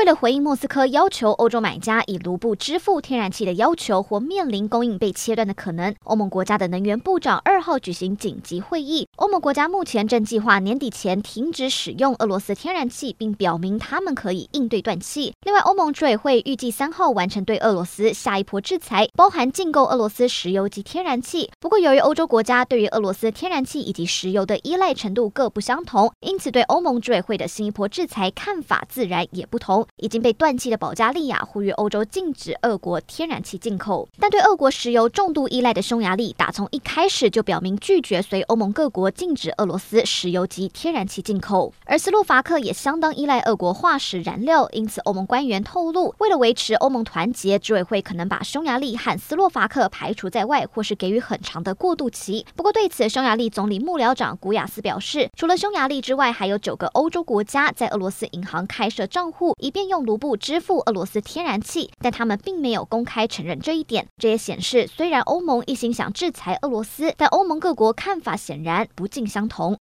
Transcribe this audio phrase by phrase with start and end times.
[0.00, 9.06] 为了回应莫斯科要求欧洲买家以卢布支付天然气的要求，或面临供应被切断的可能，欧盟国家的能源部长二号举行紧急会议。
[9.16, 15.34] 欧盟国家目前正计划年底前停止使用俄罗斯天然气，并表明他们可以应对断气。
[15.42, 21.50] 另外，欧盟执委会预计三号完成对俄罗斯下一波制裁，包含禁购俄罗斯石油及天然气。
[21.60, 29.86] 不过，由于欧洲国家对于俄罗斯天然气以及石油的依赖程度各不相同，因此对欧盟执委会的新一波制裁看法自然也不同。
[30.00, 41.72] 已经被断气的保加利亚呼吁欧洲禁止俄国天然气进口，但对俄国石油重度依赖的匈牙利，打从一开始就表明拒绝随欧盟各国禁止俄罗斯石油及天然气进口。
[41.84, 52.46] 而斯洛伐克也相当依赖俄国化石燃料，因此欧盟官员透露，为了维持欧盟团结，执委会可能把匈牙利和斯洛伐克排除在外，或是给予很长的过渡期。
[52.56, 64.06] 不过对此，匈牙利总理幕僚长古雅斯表示，除了匈牙利之外，还有九个欧洲国家在俄罗斯银行开设账户，以便用卢布支付俄罗斯天然气，但他们并没有公开承认这一点。
[64.16, 69.76] 这也显示，虽然欧盟一心想制裁俄罗斯，但欧盟各国看法显然不尽相同。